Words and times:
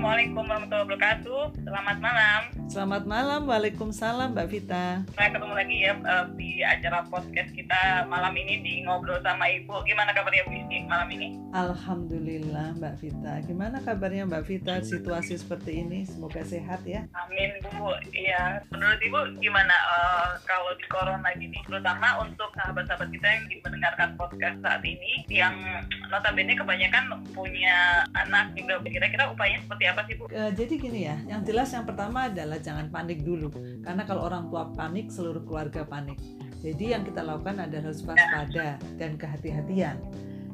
Assalamualaikum 0.00 0.48
warahmatullahi 0.48 0.84
wabarakatuh. 0.88 1.40
Selamat 1.60 1.96
malam. 2.00 2.59
Selamat 2.70 3.02
malam, 3.02 3.50
Waalaikumsalam 3.50 4.30
Mbak 4.30 4.46
Vita. 4.46 5.02
Saya 5.18 5.34
ketemu 5.34 5.58
lagi 5.58 5.76
ya 5.82 5.98
uh, 6.06 6.30
di 6.38 6.62
acara 6.62 7.02
podcast 7.10 7.50
kita 7.50 8.06
malam 8.06 8.30
ini 8.38 8.62
di 8.62 8.86
ngobrol 8.86 9.18
sama 9.26 9.50
Ibu. 9.50 9.82
Gimana 9.82 10.14
kabarnya 10.14 10.46
Bu 10.46 10.54
Isti 10.54 10.86
malam 10.86 11.10
ini? 11.10 11.34
Alhamdulillah 11.50 12.78
Mbak 12.78 12.94
Vita. 13.02 13.42
Gimana 13.42 13.82
kabarnya 13.82 14.22
Mbak 14.30 14.44
Vita 14.46 14.78
situasi 14.86 15.42
seperti 15.42 15.82
ini? 15.82 16.06
Semoga 16.06 16.46
sehat 16.46 16.86
ya. 16.86 17.10
Amin 17.10 17.58
Bu. 17.58 17.90
Iya. 18.14 18.62
Menurut 18.70 19.02
Ibu 19.02 19.42
gimana 19.42 19.74
uh, 19.74 20.38
kalau 20.46 20.70
di 20.78 20.86
corona 20.86 21.26
gini, 21.34 21.58
terutama 21.66 22.22
untuk 22.22 22.54
sahabat-sahabat 22.54 23.10
kita 23.10 23.26
yang 23.34 23.44
mendengarkan 23.66 24.14
podcast 24.14 24.62
saat 24.62 24.86
ini, 24.86 25.26
yang 25.26 25.58
notabene 26.06 26.54
kebanyakan 26.54 27.18
punya 27.34 28.06
anak 28.14 28.54
juga. 28.54 28.78
Kira-kira 28.86 29.26
upayanya 29.26 29.58
seperti 29.66 29.84
apa 29.90 30.00
sih 30.06 30.14
Bu? 30.14 30.30
Uh, 30.30 30.54
jadi 30.54 30.74
gini 30.78 31.10
ya, 31.10 31.18
yang 31.26 31.42
jelas 31.42 31.74
yang 31.74 31.82
pertama 31.82 32.30
adalah 32.30 32.59
jangan 32.60 32.92
panik 32.92 33.24
dulu 33.24 33.50
karena 33.82 34.04
kalau 34.04 34.28
orang 34.28 34.46
tua 34.52 34.68
panik 34.76 35.08
seluruh 35.08 35.42
keluarga 35.42 35.82
panik 35.82 36.20
jadi 36.60 37.00
yang 37.00 37.02
kita 37.08 37.24
lakukan 37.24 37.56
adalah 37.64 37.90
waspada 37.90 38.76
dan 39.00 39.16
kehati-hatian 39.16 39.96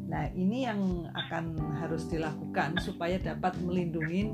Nah, 0.06 0.30
ini 0.38 0.62
yang 0.62 1.10
akan 1.10 1.58
harus 1.82 2.06
dilakukan 2.06 2.78
supaya 2.78 3.18
dapat 3.18 3.58
melindungi 3.58 4.30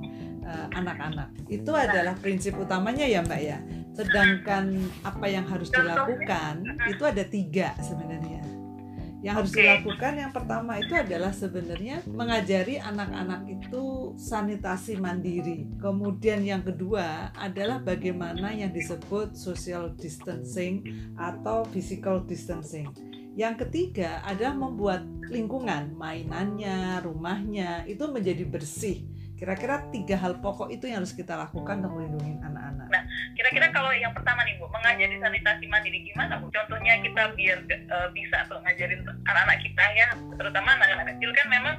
anak-anak. 0.77 1.33
Uh, 1.49 1.57
itu 1.57 1.73
adalah 1.73 2.13
prinsip 2.21 2.53
utamanya 2.61 3.09
ya, 3.09 3.25
Mbak 3.25 3.41
ya. 3.41 3.59
Sedangkan 3.97 4.77
apa 5.01 5.27
yang 5.29 5.49
harus 5.49 5.73
dilakukan 5.73 6.65
itu 6.93 7.03
ada 7.09 7.25
tiga 7.25 7.73
sebenarnya. 7.81 8.42
Yang 9.23 9.35
harus 9.39 9.53
dilakukan 9.55 10.13
yang 10.19 10.33
pertama 10.35 10.83
itu 10.83 10.99
adalah 10.99 11.31
sebenarnya 11.31 12.03
mengajari 12.11 12.83
anak-anak 12.83 13.47
itu 13.47 14.13
sanitasi 14.19 14.99
mandiri. 14.99 15.71
Kemudian 15.79 16.43
yang 16.43 16.67
kedua 16.67 17.31
adalah 17.39 17.79
bagaimana 17.79 18.51
yang 18.51 18.75
disebut 18.75 19.39
social 19.39 19.95
distancing 19.95 20.83
atau 21.15 21.63
physical 21.71 22.27
distancing. 22.27 22.91
Yang 23.39 23.65
ketiga 23.65 24.21
adalah 24.27 24.59
membuat 24.59 25.07
lingkungan, 25.31 25.95
mainannya, 25.95 27.01
rumahnya 27.01 27.87
itu 27.87 28.05
menjadi 28.11 28.45
bersih. 28.45 29.07
Kira-kira 29.39 29.87
tiga 29.95 30.19
hal 30.19 30.43
pokok 30.43 30.69
itu 30.75 30.91
yang 30.91 31.03
harus 31.03 31.15
kita 31.15 31.39
lakukan 31.39 31.81
untuk 31.81 31.95
melindungi 31.99 32.43
anak-anak. 32.43 32.72
Kira-kira 33.43 33.75
kalau 33.75 33.91
yang 33.91 34.15
pertama 34.15 34.47
nih 34.47 34.55
Bu, 34.55 34.71
mengajari 34.71 35.19
sanitasi 35.19 35.67
mandiri 35.67 36.07
gimana 36.07 36.39
Bu? 36.39 36.47
Contohnya 36.55 36.95
kita 37.03 37.35
biar 37.35 37.59
uh, 37.91 38.07
bisa 38.15 38.47
tuh 38.47 38.63
ngajarin 38.63 39.03
anak-anak 39.03 39.59
kita 39.67 39.85
ya, 39.99 40.09
terutama 40.39 40.79
anak-anak 40.79 41.11
kecil 41.11 41.31
kan 41.35 41.47
memang 41.51 41.77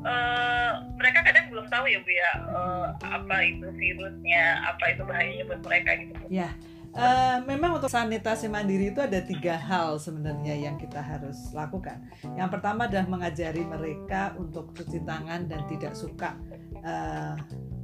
uh, 0.00 0.72
mereka 0.96 1.20
kadang 1.28 1.52
belum 1.52 1.68
tahu 1.68 1.84
ya 1.92 2.00
Bu 2.00 2.08
ya 2.08 2.30
uh, 2.56 2.88
apa 3.04 3.36
itu 3.44 3.68
virusnya, 3.68 4.64
apa 4.64 4.84
itu 4.96 5.02
bahayanya 5.04 5.44
buat 5.44 5.60
mereka 5.60 5.90
gitu. 6.00 6.12
Bu. 6.16 6.26
Ya. 6.32 6.48
Uh, 6.94 7.42
memang 7.44 7.76
untuk 7.76 7.90
sanitasi 7.92 8.48
mandiri 8.48 8.88
itu 8.94 9.02
ada 9.04 9.20
tiga 9.20 9.60
hal 9.60 10.00
sebenarnya 10.00 10.56
yang 10.56 10.80
kita 10.80 11.04
harus 11.04 11.52
lakukan. 11.52 12.00
Yang 12.32 12.48
pertama 12.56 12.88
adalah 12.88 13.04
mengajari 13.12 13.60
mereka 13.60 14.32
untuk 14.40 14.72
cuci 14.72 15.04
tangan 15.04 15.52
dan 15.52 15.68
tidak 15.68 15.92
suka 15.92 16.32
uh, 16.80 17.36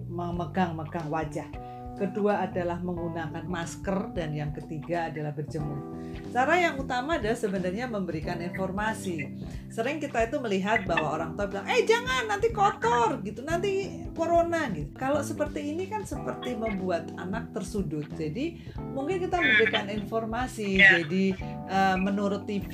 memegang-megang 0.08 1.10
wajah 1.12 1.69
kedua 2.00 2.48
adalah 2.48 2.80
menggunakan 2.80 3.44
masker 3.44 4.16
dan 4.16 4.32
yang 4.32 4.56
ketiga 4.56 5.12
adalah 5.12 5.36
berjemur. 5.36 6.00
Cara 6.32 6.56
yang 6.56 6.80
utama 6.80 7.20
adalah 7.20 7.36
sebenarnya 7.36 7.84
memberikan 7.84 8.40
informasi. 8.40 9.36
Sering 9.68 10.00
kita 10.00 10.24
itu 10.24 10.40
melihat 10.40 10.88
bahwa 10.88 11.20
orang 11.20 11.36
tua 11.36 11.46
bilang, 11.46 11.68
"Eh, 11.68 11.84
jangan 11.84 12.24
nanti 12.26 12.48
kotor 12.50 13.20
gitu, 13.20 13.44
nanti 13.44 14.02
corona 14.16 14.72
gitu." 14.72 14.90
Kalau 14.96 15.20
seperti 15.20 15.76
ini 15.76 15.86
kan 15.86 16.08
seperti 16.08 16.56
membuat 16.56 17.12
anak 17.20 17.52
tersudut. 17.52 18.08
Jadi, 18.16 18.58
mungkin 18.96 19.20
kita 19.20 19.36
memberikan 19.36 19.86
informasi. 19.92 20.80
Jadi, 20.80 21.36
uh, 21.68 22.00
menurut 22.00 22.48
TV, 22.48 22.72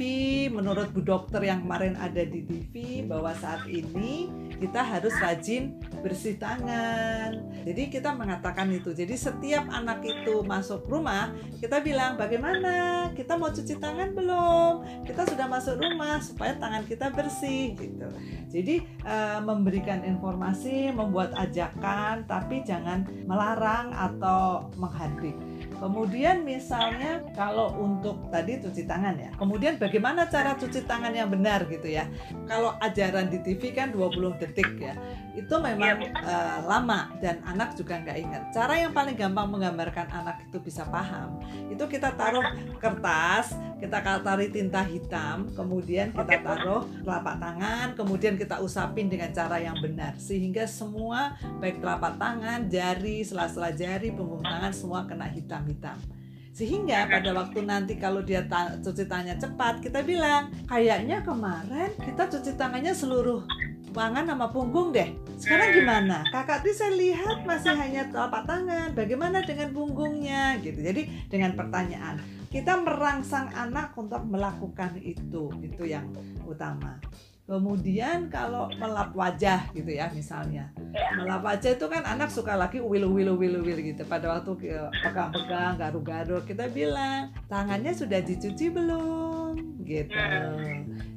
menurut 0.49 0.95
Bu 0.95 1.03
Dokter 1.03 1.43
yang 1.43 1.67
kemarin 1.67 1.99
ada 1.99 2.23
di 2.23 2.47
TV 2.47 3.05
bahwa 3.05 3.35
saat 3.37 3.67
ini 3.67 4.31
kita 4.57 4.81
harus 4.81 5.13
rajin 5.21 5.77
bersih 6.01 6.39
tangan. 6.39 7.35
Jadi 7.67 7.91
kita 7.91 8.15
mengatakan 8.15 8.71
itu. 8.73 8.95
Jadi 8.95 9.15
setiap 9.19 9.67
anak 9.69 10.05
itu 10.07 10.41
masuk 10.47 10.87
rumah, 10.87 11.35
kita 11.59 11.83
bilang 11.83 12.15
bagaimana? 12.15 13.09
Kita 13.13 13.35
mau 13.35 13.51
cuci 13.51 13.77
tangan 13.77 14.15
belum? 14.15 15.05
Kita 15.05 15.27
sudah 15.27 15.47
masuk 15.51 15.83
rumah 15.83 16.23
supaya 16.23 16.55
tangan 16.57 16.87
kita 16.87 17.11
bersih 17.11 17.75
gitu. 17.75 18.09
Jadi 18.47 18.87
uh, 19.03 19.43
memberikan 19.43 20.07
informasi, 20.07 20.95
membuat 20.95 21.35
ajakan, 21.35 22.25
tapi 22.25 22.63
jangan 22.63 23.05
melarang 23.27 23.93
atau 23.93 24.71
menghadik. 24.79 25.35
Kemudian 25.77 26.43
misalnya 26.43 27.21
kalau 27.37 27.77
untuk 27.77 28.33
tadi 28.33 28.59
cuci 28.61 28.89
tangan 28.89 29.17
ya. 29.21 29.31
Kemudian 29.37 29.77
bagaimana 29.77 30.25
cara 30.27 30.57
cuci 30.57 30.89
tangan 30.89 31.13
yang 31.13 31.29
benar 31.29 31.69
gitu 31.69 31.87
ya. 31.87 32.09
Kalau 32.49 32.75
ajaran 32.81 33.29
di 33.29 33.39
TV 33.45 33.77
kan 33.77 33.93
20 33.93 34.41
detik 34.41 34.81
ya. 34.81 34.97
Itu 35.37 35.61
memang 35.61 36.01
uh, 36.17 36.65
lama 36.65 37.13
dan 37.21 37.45
anak 37.45 37.77
juga 37.77 38.01
nggak 38.01 38.19
ingat. 38.19 38.43
Cara 38.57 38.81
yang 38.81 38.97
paling 38.97 39.13
gampang 39.13 39.53
menggambarkan 39.53 40.09
anak 40.09 40.49
itu 40.49 40.57
bisa 40.65 40.89
paham, 40.89 41.37
itu 41.69 41.85
kita 41.85 42.17
taruh 42.17 42.45
kertas, 42.81 43.53
kita 43.77 44.01
taruh 44.01 44.49
tinta 44.49 44.81
hitam, 44.81 45.53
kemudian 45.53 46.09
kita 46.17 46.41
taruh 46.41 46.89
telapak 47.05 47.37
tangan, 47.37 47.93
kemudian 47.93 48.41
kita 48.41 48.65
usapin 48.65 49.13
dengan 49.13 49.29
cara 49.37 49.61
yang 49.61 49.77
benar 49.77 50.17
sehingga 50.17 50.65
semua 50.65 51.37
baik 51.61 51.85
telapak 51.85 52.17
tangan, 52.17 52.73
jari, 52.73 53.21
sela-sela 53.21 53.77
jari, 53.77 54.09
punggung 54.09 54.41
tangan 54.41 54.73
semua 54.73 55.05
kena 55.05 55.29
hitam 55.29 55.66
hitam. 55.67 55.99
Sehingga 56.57 57.05
pada 57.05 57.37
waktu 57.37 57.69
nanti 57.69 58.01
kalau 58.01 58.25
dia 58.25 58.41
ta 58.49 58.73
cuci 58.81 59.05
tangannya 59.05 59.37
cepat 59.37 59.85
kita 59.85 60.01
bilang 60.01 60.49
kayaknya 60.65 61.21
kemarin 61.21 61.93
kita 62.01 62.33
cuci 62.33 62.57
tangannya 62.57 62.97
seluruh 62.97 63.45
tangan 63.93 64.25
sama 64.25 64.49
punggung 64.49 64.89
deh. 64.89 65.13
Sekarang 65.37 65.77
gimana? 65.77 66.25
Kakak 66.33 66.65
tuh 66.65 66.73
saya 66.73 66.97
lihat 66.97 67.45
masih 67.45 67.77
hanya 67.77 68.09
telapak 68.09 68.49
tangan. 68.49 68.97
Bagaimana 68.97 69.45
dengan 69.45 69.69
punggungnya? 69.77 70.57
Gitu. 70.65 70.81
Jadi 70.81 71.29
dengan 71.29 71.53
pertanyaan 71.53 72.25
kita 72.49 72.73
merangsang 72.81 73.53
anak 73.53 73.93
untuk 73.93 74.25
melakukan 74.25 74.97
itu. 75.05 75.53
Itu 75.61 75.85
yang 75.85 76.09
utama 76.49 76.97
Kemudian 77.47 78.27
kalau 78.27 78.67
melap 78.75 79.15
wajah 79.15 79.71
gitu 79.71 79.95
ya 79.95 80.11
misalnya. 80.11 80.67
Melap 81.15 81.47
wajah 81.47 81.79
itu 81.79 81.87
kan 81.87 82.03
anak 82.03 82.27
suka 82.27 82.59
lagi 82.59 82.83
wil 82.83 83.07
wil 83.07 83.39
wil 83.39 83.63
wil 83.63 83.79
gitu. 83.79 84.03
Pada 84.03 84.35
waktu 84.35 84.51
pegang-pegang 84.91 85.79
garuk-garuk 85.79 86.43
kita 86.43 86.67
bilang, 86.67 87.31
"Tangannya 87.47 87.95
sudah 87.95 88.19
dicuci 88.19 88.67
belum?" 88.75 89.55
gitu. 89.87 90.19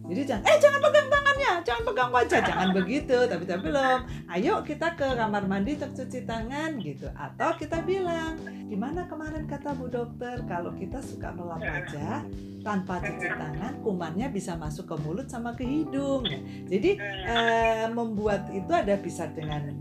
Jadi 0.09 0.21
jangan 0.25 0.43
eh 0.49 0.57
jangan 0.57 0.79
pegang 0.81 1.07
tangannya, 1.13 1.51
jangan 1.61 1.83
pegang 1.85 2.09
wajah, 2.09 2.39
jangan 2.41 2.69
begitu. 2.73 3.17
Tapi 3.29 3.43
tapi 3.45 3.61
belum. 3.69 3.99
Ayo 4.25 4.53
kita 4.65 4.97
ke 4.97 5.05
kamar 5.05 5.45
mandi 5.45 5.77
untuk 5.77 5.93
cuci 5.93 6.25
tangan 6.25 6.81
gitu. 6.81 7.05
Atau 7.13 7.53
kita 7.61 7.85
bilang, 7.85 8.41
"Gimana 8.65 9.05
kemarin 9.05 9.45
kata 9.45 9.77
Bu 9.77 9.85
Dokter 9.85 10.41
kalau 10.49 10.73
kita 10.73 10.97
suka 11.05 11.29
melap 11.37 11.61
wajah 11.61 12.25
tanpa 12.65 12.97
cuci 13.05 13.29
tangan, 13.29 13.73
kumannya 13.85 14.33
bisa 14.33 14.57
masuk 14.57 14.89
ke 14.89 14.95
mulut 15.05 15.29
sama 15.29 15.53
ke 15.53 15.61
hidung." 15.61 16.25
Jadi 16.65 16.97
eh, 17.29 17.85
membuat 17.93 18.49
itu 18.49 18.73
ada 18.73 18.97
bisa 18.97 19.29
dengan 19.29 19.77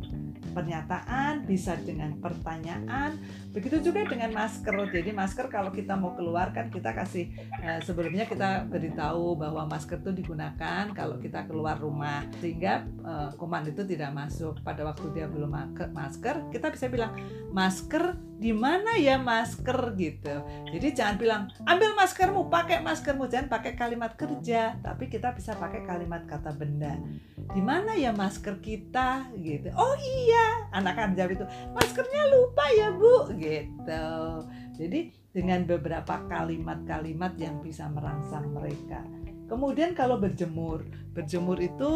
pernyataan, 0.59 1.47
bisa 1.47 1.79
dengan 1.79 2.19
pertanyaan. 2.19 3.15
Begitu 3.55 3.79
juga 3.79 4.03
dengan 4.03 4.35
masker. 4.35 4.75
Jadi 4.91 5.15
masker 5.15 5.47
kalau 5.47 5.71
kita 5.71 5.95
mau 5.95 6.19
keluar 6.19 6.51
kan 6.51 6.67
kita 6.67 6.91
kasih 6.91 7.31
eh, 7.63 7.79
sebelumnya 7.87 8.27
kita 8.27 8.67
beritahu 8.67 9.39
bahwa 9.39 9.71
masker 9.71 10.03
itu 10.03 10.11
digunakan 10.19 10.91
kalau 10.91 11.23
kita 11.23 11.47
keluar 11.47 11.79
rumah 11.79 12.27
sehingga 12.43 12.83
eh, 12.83 13.31
kuman 13.39 13.71
itu 13.71 13.87
tidak 13.87 14.11
masuk. 14.11 14.59
Pada 14.67 14.83
waktu 14.83 15.07
dia 15.15 15.31
belum 15.31 15.55
masker, 15.95 16.51
kita 16.51 16.75
bisa 16.75 16.91
bilang 16.91 17.15
masker 17.55 18.19
di 18.39 18.55
mana 18.55 18.95
ya 18.95 19.19
masker 19.19 19.99
gitu. 19.99 20.35
Jadi 20.71 20.89
jangan 20.95 21.17
bilang 21.19 21.43
ambil 21.67 21.99
maskermu, 21.99 22.47
pakai 22.47 22.79
maskermu, 22.87 23.27
jangan 23.27 23.51
pakai 23.51 23.75
kalimat 23.75 24.15
kerja, 24.15 24.79
tapi 24.79 25.11
kita 25.11 25.35
bisa 25.35 25.59
pakai 25.59 25.83
kalimat 25.83 26.23
kata 26.25 26.55
benda. 26.55 26.95
Di 27.35 27.59
mana 27.59 27.99
ya 27.99 28.15
masker 28.15 28.63
kita 28.63 29.35
gitu. 29.35 29.75
Oh 29.75 29.95
iya, 29.99 30.48
anak 30.73 30.95
akan 30.99 31.17
jawab 31.17 31.33
itu, 31.35 31.47
maskernya 31.73 32.23
lupa 32.33 32.65
ya 32.75 32.89
Bu 32.93 33.33
gitu. 33.37 34.09
Jadi 34.79 35.01
dengan 35.35 35.67
beberapa 35.67 36.23
kalimat-kalimat 36.27 37.35
yang 37.39 37.63
bisa 37.63 37.87
merangsang 37.91 38.51
mereka. 38.55 39.03
Kemudian 39.49 39.97
kalau 39.97 40.21
berjemur, 40.21 40.85
berjemur 41.17 41.57
itu 41.57 41.93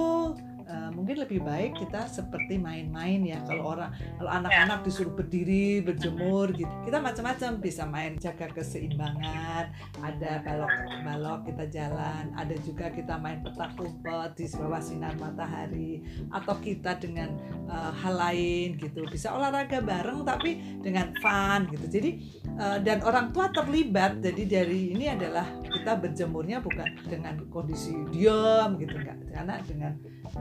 uh, 0.73 0.91
mungkin 0.97 1.21
lebih 1.21 1.45
baik 1.45 1.77
kita 1.77 2.09
seperti 2.09 2.57
main-main 2.57 3.21
ya. 3.21 3.45
Kalau 3.45 3.77
orang 3.77 3.93
kalau 4.17 4.31
anak-anak 4.33 4.81
ya. 4.81 4.85
disuruh 4.89 5.13
berdiri 5.13 5.85
berjemur 5.85 6.49
gitu. 6.57 6.73
Kita 6.89 6.99
macam-macam 6.99 7.51
bisa 7.61 7.85
main 7.85 8.17
jaga 8.17 8.49
keseimbangan. 8.49 9.69
Ada 10.01 10.41
balok-balok 10.41 11.41
kita 11.53 11.65
jalan 11.69 12.33
ada 12.33 12.57
juga 12.65 12.89
kita 12.89 13.21
main 13.21 13.45
petak 13.45 13.77
umpet 13.77 14.31
di 14.41 14.45
bawah 14.57 14.81
sinar 14.81 15.15
matahari. 15.21 16.01
Atau 16.33 16.57
kita 16.65 16.97
dengan 16.97 17.37
uh, 17.69 17.93
hal 17.93 18.15
lain 18.17 18.81
gitu. 18.81 19.05
Bisa 19.13 19.37
olahraga 19.37 19.85
bareng 19.85 20.25
tapi 20.25 20.81
dengan 20.81 21.13
fun 21.21 21.69
gitu. 21.69 21.87
Jadi 22.01 22.11
uh, 22.57 22.79
dan 22.81 23.05
orang 23.05 23.31
tua 23.31 23.53
terlibat. 23.53 24.25
Jadi 24.25 24.43
dari 24.49 24.81
ini 24.97 25.13
adalah 25.13 25.45
kita 25.69 25.99
berjemurnya 25.99 26.63
bukan 26.63 26.89
dengan 27.11 27.35
kondisi 27.51 27.93
diam 28.15 28.79
gitu 28.79 28.95
enggak 28.95 29.19
karena 29.35 29.55
dengan 29.67 29.93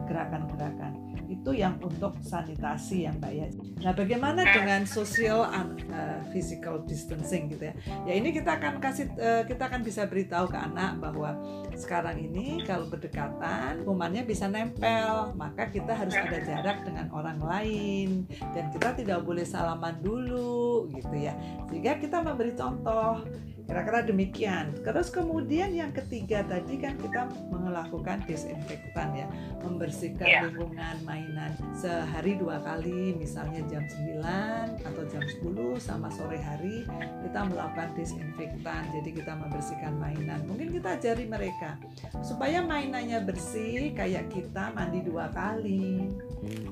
gerakan-gerakan 0.07 1.11
itu 1.31 1.55
yang 1.55 1.79
untuk 1.79 2.19
sanitasi 2.19 3.07
yang 3.07 3.15
mbak 3.23 3.31
ya. 3.31 3.47
Nah 3.87 3.95
bagaimana 3.95 4.43
dengan 4.51 4.83
social 4.83 5.47
and 5.47 5.79
uh, 5.87 6.19
physical 6.35 6.83
distancing 6.83 7.47
gitu 7.47 7.71
ya? 7.71 7.73
Ya 8.03 8.13
ini 8.19 8.35
kita 8.35 8.59
akan 8.59 8.83
kasih 8.83 9.07
uh, 9.15 9.47
kita 9.47 9.71
akan 9.71 9.79
bisa 9.79 10.03
beritahu 10.11 10.51
ke 10.51 10.59
anak 10.59 10.99
bahwa 10.99 11.39
sekarang 11.71 12.19
ini 12.19 12.67
kalau 12.67 12.83
berdekatan 12.91 13.87
kumannya 13.87 14.27
bisa 14.27 14.51
nempel 14.51 15.31
maka 15.39 15.71
kita 15.71 15.95
harus 15.95 16.13
ada 16.13 16.37
jarak 16.43 16.83
dengan 16.83 17.07
orang 17.15 17.39
lain 17.39 18.27
dan 18.51 18.67
kita 18.75 18.91
tidak 18.99 19.23
boleh 19.23 19.47
salaman 19.47 20.03
dulu 20.03 20.91
gitu 20.91 21.15
ya. 21.15 21.31
Sehingga 21.71 21.95
kita 21.95 22.19
memberi 22.19 22.51
contoh 22.59 23.23
Kira-kira 23.71 24.03
demikian. 24.03 24.75
Terus 24.83 25.07
kemudian 25.07 25.71
yang 25.71 25.95
ketiga 25.95 26.43
tadi 26.43 26.75
kan 26.75 26.99
kita 26.99 27.31
melakukan 27.47 28.19
disinfektan 28.27 29.15
ya, 29.15 29.31
membersihkan 29.63 30.27
yeah. 30.27 30.43
lingkungan 30.43 30.99
mainan 31.07 31.55
sehari 31.71 32.35
dua 32.35 32.59
kali, 32.59 33.15
misalnya 33.15 33.63
jam 33.71 33.87
9 33.87 34.83
atau 34.83 35.03
jam 35.07 35.23
10 35.23 35.79
sama 35.79 36.11
sore 36.11 36.35
hari 36.35 36.83
kita 37.23 37.47
melakukan 37.47 37.95
disinfektan. 37.95 38.91
Jadi 38.91 39.09
kita 39.15 39.39
membersihkan 39.39 39.95
mainan. 39.95 40.43
Mungkin 40.51 40.75
kita 40.75 40.99
ajari 40.99 41.31
mereka 41.31 41.79
supaya 42.19 42.59
mainannya 42.59 43.23
bersih 43.23 43.95
kayak 43.95 44.27
kita 44.35 44.75
mandi 44.75 44.99
dua 44.99 45.31
kali. 45.31 46.11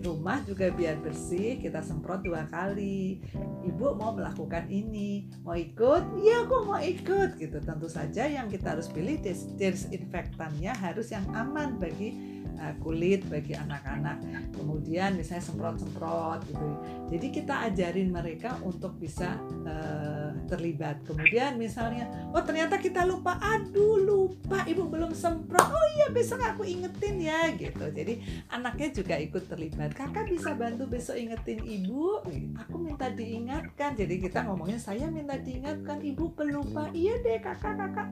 Rumah 0.04 0.44
juga 0.50 0.74
biar 0.74 1.00
bersih, 1.00 1.62
kita 1.62 1.80
semprot 1.80 2.25
dua 2.25 2.44
kali. 2.52 3.22
Ibu 3.63 3.95
mau 3.95 4.12
melakukan 4.12 4.66
ini, 4.68 5.30
mau 5.45 5.54
ikut? 5.54 6.18
Iya, 6.19 6.50
aku 6.50 6.56
mau 6.66 6.81
ikut 6.81 6.88
gitu. 7.38 7.57
Tentu 7.62 7.88
saja 7.91 8.25
yang 8.25 8.50
kita 8.50 8.74
harus 8.77 8.89
pilih 8.89 9.21
disinfektannya 9.57 10.74
harus 10.74 11.13
yang 11.13 11.25
aman 11.36 11.77
bagi 11.77 12.38
kulit 12.83 13.25
bagi 13.27 13.56
anak-anak. 13.56 14.19
Kemudian 14.56 15.15
misalnya 15.15 15.44
semprot-semprot 15.44 16.39
gitu. 16.47 16.67
Jadi 17.09 17.27
kita 17.33 17.53
ajarin 17.71 18.09
mereka 18.13 18.59
untuk 18.61 18.95
bisa 19.00 19.39
uh, 19.65 20.35
terlibat. 20.45 21.01
Kemudian 21.07 21.57
misalnya 21.57 22.07
oh 22.35 22.44
ternyata 22.44 22.77
kita 22.77 23.07
lupa. 23.07 23.39
Aduh 23.39 23.97
lupa 24.03 24.63
ibu 24.67 24.85
belum 24.88 25.15
semprot. 25.15 25.67
Oh 25.69 25.88
iya 25.97 26.11
besok 26.11 26.44
aku 26.44 26.67
ingetin 26.67 27.17
ya 27.19 27.50
gitu. 27.56 27.85
Jadi 27.89 28.45
anaknya 28.53 28.89
juga 28.94 29.15
ikut 29.17 29.47
terlibat. 29.47 29.95
Kakak 29.95 30.29
bisa 30.29 30.53
bantu 30.53 30.85
besok 30.85 31.17
ingetin 31.17 31.63
ibu? 31.63 32.21
Aku 32.67 32.75
minta 32.77 33.09
diingatkan. 33.09 33.97
Jadi 33.97 34.21
kita 34.21 34.45
ngomongnya 34.45 34.77
saya 34.77 35.07
minta 35.09 35.35
diingatkan 35.39 36.00
ibu 36.03 36.31
pelupa 36.35 36.89
iya 36.94 37.15
deh 37.21 37.39
kakak 37.39 37.75
kakak 37.77 38.07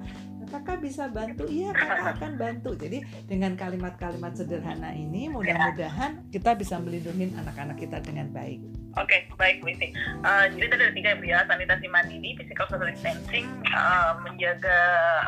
kakak 0.47 0.79
bisa 0.79 1.11
bantu 1.11 1.45
iya 1.51 1.75
kakak 1.75 2.17
akan 2.17 2.31
bantu 2.39 2.71
jadi 2.73 3.03
dengan 3.27 3.53
kalimat-kalimat 3.59 4.33
sederhana 4.33 4.95
ini 4.95 5.27
mudah-mudahan 5.27 6.25
kita 6.31 6.55
bisa 6.55 6.79
melindungi 6.79 7.35
anak-anak 7.35 7.77
kita 7.77 7.99
dengan 7.99 8.31
baik 8.31 8.63
Oke, 8.97 9.13
okay, 9.13 9.21
baik 9.38 9.61
Bu 9.61 9.69
Iti. 9.69 9.94
Uh, 10.25 10.49
jadi 10.57 10.73
tadi 10.73 10.81
ada 10.89 10.94
tiga 10.97 11.11
ya, 11.21 11.45
sanitasi 11.45 11.85
mandiri, 11.85 12.33
physical 12.33 12.65
social 12.65 12.89
distancing, 12.89 13.45
uh, 13.69 14.17
menjaga 14.25 14.79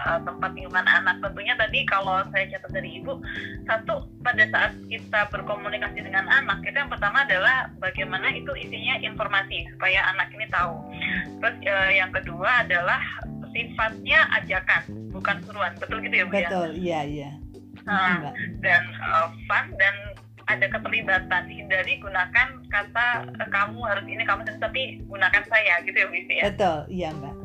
uh, 0.10 0.20
tempat 0.26 0.58
lingkungan 0.58 0.90
anak. 0.90 1.22
Tentunya 1.22 1.54
tadi 1.54 1.86
kalau 1.86 2.18
saya 2.34 2.50
catat 2.50 2.72
dari 2.74 2.98
Ibu, 2.98 3.22
satu 3.70 4.10
pada 4.26 4.42
saat 4.50 4.74
kita 4.90 5.30
berkomunikasi 5.30 6.02
dengan 6.02 6.26
anak, 6.34 6.66
itu 6.66 6.82
yang 6.82 6.90
pertama 6.90 7.22
adalah 7.22 7.70
bagaimana 7.78 8.34
itu 8.34 8.50
isinya 8.58 9.06
informasi 9.06 9.70
supaya 9.78 10.02
anak 10.18 10.34
ini 10.34 10.50
tahu. 10.50 10.74
Terus 11.38 11.56
uh, 11.70 11.92
yang 11.94 12.10
kedua 12.10 12.66
adalah 12.66 12.98
sifatnya 13.52 14.20
ajakan, 14.42 14.84
bukan 15.14 15.38
suruhan. 15.46 15.74
Betul 15.78 15.98
gitu 16.06 16.16
ya 16.16 16.26
Bu 16.26 16.36
ya? 16.36 16.50
Betul, 16.50 16.70
iya 16.78 17.00
iya. 17.06 17.32
Nah, 17.88 18.34
dan 18.62 18.84
uh, 19.02 19.34
fun 19.50 19.66
dan 19.82 19.96
ada 20.50 20.66
keterlibatan 20.66 21.46
hindari 21.46 22.02
gunakan 22.02 22.48
kata 22.74 23.08
kamu 23.54 23.80
harus 23.86 24.06
ini 24.10 24.26
kamu 24.26 24.42
harus 24.46 24.58
tapi 24.58 24.98
gunakan 25.06 25.44
saya 25.46 25.78
gitu 25.86 25.98
ya 25.98 26.08
Bu 26.10 26.16
ya 26.18 26.44
betul 26.50 26.78
iya 26.90 27.10
mbak 27.14 27.36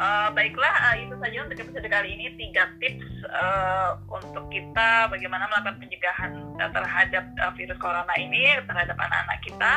Uh, 0.00 0.32
baiklah, 0.32 0.72
uh, 0.88 0.96
itu 0.96 1.12
saja 1.20 1.44
untuk 1.44 1.68
episode 1.68 1.84
kali 1.84 2.16
ini 2.16 2.32
tiga 2.40 2.64
tips 2.80 3.04
uh, 3.28 4.00
untuk 4.08 4.48
kita 4.48 5.04
bagaimana 5.12 5.44
melakukan 5.52 5.76
pencegahan 5.84 6.32
uh, 6.64 6.70
terhadap 6.72 7.28
uh, 7.44 7.52
virus 7.52 7.76
corona 7.76 8.14
ini 8.16 8.56
terhadap 8.64 8.96
anak-anak 8.96 9.38
kita. 9.44 9.72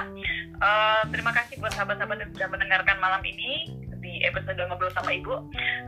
Uh, 0.63 1.03
terima 1.11 1.35
kasih 1.35 1.59
buat 1.59 1.75
sahabat-sahabat 1.75 2.23
yang 2.23 2.31
sudah 2.31 2.47
mendengarkan 2.47 2.95
malam 3.03 3.19
ini 3.27 3.75
episode 4.27 4.59
ngobrol 4.65 4.91
sama 4.91 5.11
ibu. 5.13 5.35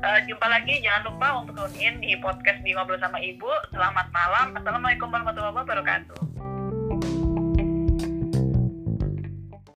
Uh, 0.01 0.19
jumpa 0.29 0.45
lagi, 0.47 0.79
jangan 0.81 1.11
lupa 1.11 1.27
untuk 1.43 1.67
tune 1.73 1.97
di 1.99 2.15
podcast 2.21 2.59
di 2.61 2.71
ngobrol 2.73 3.01
sama 3.01 3.17
ibu. 3.19 3.49
Selamat 3.73 4.07
malam, 4.13 4.55
assalamualaikum 4.55 5.09
warahmatullahi 5.09 5.57
wabarakatuh. 5.57 6.46